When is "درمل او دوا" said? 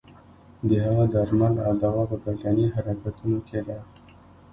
1.13-2.03